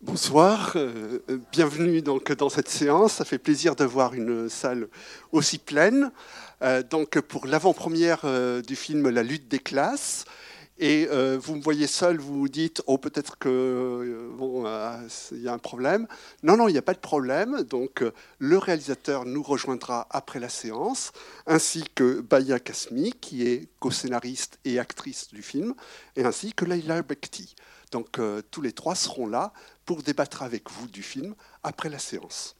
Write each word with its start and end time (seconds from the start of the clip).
Bonsoir, 0.00 0.74
euh, 0.76 1.18
bienvenue 1.50 2.02
donc 2.02 2.30
dans 2.30 2.48
cette 2.48 2.68
séance. 2.68 3.14
Ça 3.14 3.24
fait 3.24 3.36
plaisir 3.36 3.74
de 3.74 3.82
voir 3.84 4.14
une 4.14 4.48
salle 4.48 4.86
aussi 5.32 5.58
pleine. 5.58 6.12
Euh, 6.62 6.84
donc 6.84 7.18
pour 7.20 7.48
l'avant-première 7.48 8.20
euh, 8.22 8.62
du 8.62 8.76
film 8.76 9.08
La 9.08 9.24
lutte 9.24 9.48
des 9.48 9.58
classes. 9.58 10.24
Et 10.80 11.06
vous 11.38 11.56
me 11.56 11.60
voyez 11.60 11.86
seul, 11.88 12.18
vous 12.18 12.38
vous 12.38 12.48
dites 12.48 12.82
oh 12.86 12.98
peut-être 12.98 13.36
que 13.38 14.30
bon 14.36 14.64
il 15.32 15.42
y 15.42 15.48
a 15.48 15.52
un 15.52 15.58
problème. 15.58 16.06
Non 16.42 16.56
non 16.56 16.68
il 16.68 16.72
n'y 16.72 16.78
a 16.78 16.82
pas 16.82 16.94
de 16.94 16.98
problème. 16.98 17.62
Donc 17.64 18.04
le 18.38 18.58
réalisateur 18.58 19.24
nous 19.24 19.42
rejoindra 19.42 20.06
après 20.10 20.38
la 20.38 20.48
séance, 20.48 21.12
ainsi 21.46 21.84
que 21.94 22.20
Baya 22.20 22.60
Kasmi 22.60 23.12
qui 23.20 23.46
est 23.46 23.68
co-scénariste 23.80 24.58
et 24.64 24.78
actrice 24.78 25.28
du 25.32 25.42
film, 25.42 25.74
et 26.14 26.24
ainsi 26.24 26.52
que 26.52 26.64
Leila 26.64 27.02
Bekti. 27.02 27.56
Donc 27.90 28.20
tous 28.50 28.62
les 28.62 28.72
trois 28.72 28.94
seront 28.94 29.26
là 29.26 29.52
pour 29.84 30.02
débattre 30.02 30.42
avec 30.42 30.70
vous 30.70 30.86
du 30.86 31.02
film 31.02 31.34
après 31.62 31.88
la 31.88 31.98
séance. 31.98 32.57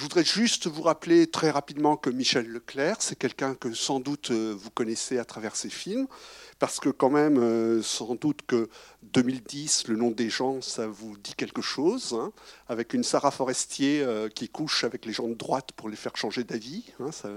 Je 0.00 0.04
voudrais 0.06 0.24
juste 0.24 0.66
vous 0.66 0.80
rappeler 0.80 1.26
très 1.26 1.50
rapidement 1.50 1.94
que 1.94 2.08
Michel 2.08 2.46
Leclerc, 2.48 2.96
c'est 3.00 3.18
quelqu'un 3.18 3.54
que 3.54 3.74
sans 3.74 4.00
doute 4.00 4.30
euh, 4.30 4.56
vous 4.58 4.70
connaissez 4.70 5.18
à 5.18 5.26
travers 5.26 5.54
ses 5.54 5.68
films, 5.68 6.06
parce 6.58 6.80
que 6.80 6.88
quand 6.88 7.10
même, 7.10 7.36
euh, 7.36 7.82
sans 7.82 8.14
doute 8.14 8.40
que 8.46 8.70
2010, 9.02 9.88
le 9.88 9.96
nom 9.96 10.10
des 10.10 10.30
gens, 10.30 10.62
ça 10.62 10.86
vous 10.86 11.18
dit 11.18 11.34
quelque 11.34 11.60
chose, 11.60 12.16
hein, 12.18 12.32
avec 12.66 12.94
une 12.94 13.04
Sarah 13.04 13.30
Forestier 13.30 14.00
euh, 14.00 14.30
qui 14.30 14.48
couche 14.48 14.84
avec 14.84 15.04
les 15.04 15.12
gens 15.12 15.28
de 15.28 15.34
droite 15.34 15.72
pour 15.76 15.90
les 15.90 15.96
faire 15.96 16.16
changer 16.16 16.44
d'avis, 16.44 16.84
hein, 16.98 17.12
ça 17.12 17.28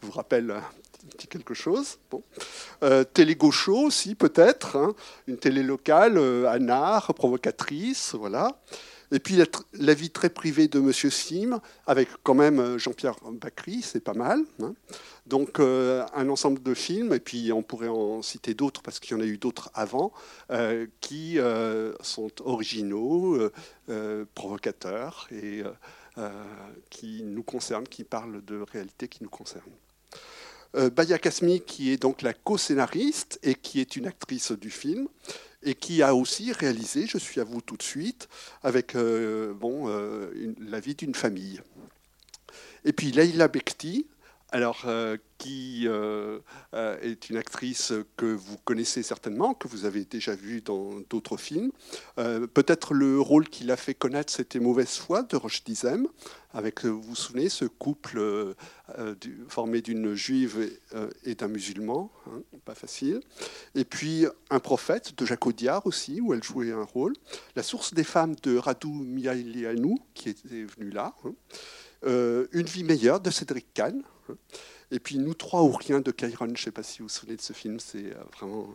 vous 0.00 0.10
rappelle 0.10 0.62
quelque 1.28 1.52
chose. 1.52 1.98
Télé 3.12 3.34
gaucho 3.34 3.76
aussi 3.76 4.14
peut-être, 4.14 4.76
hein, 4.76 4.94
une 5.26 5.36
télé 5.36 5.62
locale, 5.62 6.16
anard, 6.46 7.12
provocatrice, 7.12 8.14
voilà. 8.14 8.58
Et 9.10 9.20
puis 9.20 9.40
la, 9.72 9.94
vie 9.94 10.10
très 10.10 10.28
privée 10.28 10.68
de 10.68 10.80
Monsieur 10.80 11.10
Sim, 11.10 11.60
avec 11.86 12.08
quand 12.22 12.34
même 12.34 12.58
euh, 12.58 12.78
Jean-Pierre 12.78 13.16
Bacry, 13.32 13.80
c'est 13.80 14.00
pas 14.00 14.12
mal. 14.12 14.40
Hein. 14.62 14.74
Donc 15.26 15.60
euh, 15.60 16.04
un 16.14 16.28
ensemble 16.28 16.62
de 16.62 16.74
films, 16.74 17.14
et 17.14 17.20
puis 17.20 17.50
on 17.52 17.62
pourrait 17.62 17.88
en 17.88 18.22
citer 18.22 18.52
d'autres 18.52 18.82
parce 18.82 19.00
qu'il 19.00 19.16
y 19.16 19.20
en 19.20 19.22
a 19.22 19.26
eu 19.26 19.38
d'autres 19.38 19.70
avant, 19.74 20.12
euh, 20.50 20.86
qui 21.00 21.38
sont 22.02 22.30
originaux, 22.44 23.38
provocateurs 24.34 25.28
et 25.30 25.62
qui 26.90 27.22
nous 27.22 27.42
concernent, 27.42 27.86
qui 27.88 28.04
parlent 28.04 28.44
de 28.44 28.64
réalités 28.72 29.08
qui 29.08 29.22
nous 29.22 29.30
concernent. 29.30 29.62
Baya 30.74 31.18
Kasmi, 31.18 31.62
qui 31.62 31.92
est 31.92 31.96
donc 31.96 32.20
la 32.20 32.34
co-scénariste 32.34 33.38
et 33.42 33.54
qui 33.54 33.80
est 33.80 33.96
une 33.96 34.06
actrice 34.06 34.52
du 34.52 34.70
film, 34.70 35.08
et 35.62 35.74
qui 35.74 36.02
a 36.02 36.14
aussi 36.14 36.52
réalisé, 36.52 37.06
je 37.06 37.18
suis 37.18 37.40
à 37.40 37.44
vous 37.44 37.60
tout 37.60 37.76
de 37.76 37.82
suite, 37.82 38.28
avec 38.62 38.94
euh, 38.94 39.52
bon, 39.54 39.88
euh, 39.88 40.30
la 40.60 40.80
vie 40.80 40.94
d'une 40.94 41.14
famille. 41.14 41.60
Et 42.84 42.92
puis 42.92 43.10
Leila 43.10 43.48
Bekti, 43.48 44.06
alors, 44.50 44.84
euh, 44.86 45.18
qui 45.36 45.86
euh, 45.86 46.38
euh, 46.74 46.98
est 47.02 47.28
une 47.28 47.36
actrice 47.36 47.92
que 48.16 48.24
vous 48.24 48.56
connaissez 48.64 49.02
certainement, 49.02 49.52
que 49.52 49.68
vous 49.68 49.84
avez 49.84 50.06
déjà 50.06 50.34
vue 50.34 50.62
dans 50.62 51.00
d'autres 51.10 51.36
films. 51.36 51.70
Peut-être 52.16 52.94
le 52.94 53.20
rôle 53.20 53.48
qui 53.48 53.64
l'a 53.64 53.76
fait 53.76 53.94
connaître, 53.94 54.32
c'était 54.32 54.58
Mauvaise 54.58 54.96
foi 54.96 55.22
de 55.22 55.36
Roche 55.36 55.62
Dizem, 55.64 56.08
avec, 56.52 56.84
vous 56.84 57.00
vous 57.00 57.14
souvenez, 57.14 57.48
ce 57.50 57.66
couple 57.66 58.54
formé 59.48 59.80
d'une 59.80 60.14
juive 60.14 60.72
et, 61.24 61.34
d'un 61.34 61.46
musulman, 61.46 62.10
hein, 62.26 62.40
pas 62.64 62.74
facile. 62.74 63.20
Et 63.76 63.84
puis 63.84 64.26
Un 64.50 64.58
prophète 64.58 65.16
de 65.16 65.24
Jacques 65.24 65.46
Audiard 65.46 65.86
aussi, 65.86 66.20
où 66.20 66.34
elle 66.34 66.42
jouait 66.42 66.72
un 66.72 66.82
rôle. 66.82 67.12
La 67.54 67.62
source 67.62 67.94
des 67.94 68.04
femmes 68.04 68.34
de 68.42 68.56
Radou 68.56 68.92
Mihailianou, 68.92 69.98
qui 70.14 70.30
était 70.30 70.64
venu 70.64 70.90
là. 70.90 71.14
Hein. 71.24 71.34
Une 72.52 72.66
vie 72.66 72.84
meilleure 72.84 73.20
de 73.20 73.30
Cédric 73.30 73.66
Kahn, 73.74 74.02
et 74.90 74.98
puis 74.98 75.18
Nous 75.18 75.34
trois 75.34 75.62
ou 75.62 75.72
rien 75.72 76.00
de 76.00 76.10
Kairon, 76.10 76.46
je 76.46 76.52
ne 76.52 76.56
sais 76.56 76.70
pas 76.70 76.82
si 76.82 76.98
vous 76.98 77.04
vous 77.04 77.14
souvenez 77.14 77.36
de 77.36 77.42
ce 77.42 77.52
film, 77.52 77.80
c'est 77.80 78.12
euh, 78.12 78.22
vraiment 78.36 78.68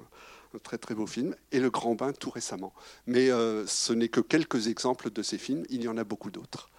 un 0.54 0.60
très 0.60 0.78
très 0.78 0.96
beau 0.96 1.08
film. 1.08 1.36
Et 1.52 1.60
Le 1.60 1.70
Grand 1.70 1.96
Bain 1.96 2.14
tout 2.14 2.30
récemment. 2.30 2.74
Mais 3.08 3.30
euh, 3.32 3.66
ce 3.68 3.94
n'est 3.94 4.10
que 4.10 4.20
quelques 4.20 4.68
exemples 4.68 5.10
de 5.10 5.24
ces 5.24 5.38
films, 5.38 5.64
il 5.70 5.84
y 5.84 5.88
en 5.88 5.98
a 5.98 6.04
beaucoup 6.04 6.32
d'autres. 6.32 6.70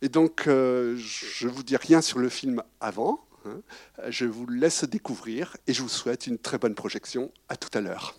Et 0.00 0.08
donc, 0.08 0.48
euh, 0.48 0.96
je 0.96 1.46
ne 1.46 1.52
vous 1.52 1.62
dis 1.62 1.76
rien 1.76 2.00
sur 2.00 2.18
le 2.18 2.28
film 2.28 2.62
avant, 2.80 3.24
hein. 3.44 3.60
je 4.08 4.24
vous 4.24 4.46
laisse 4.48 4.84
découvrir 4.84 5.56
et 5.66 5.72
je 5.72 5.82
vous 5.82 5.88
souhaite 5.88 6.26
une 6.26 6.38
très 6.38 6.58
bonne 6.58 6.74
projection. 6.74 7.30
À 7.48 7.56
tout 7.56 7.70
à 7.74 7.80
l'heure. 7.80 8.16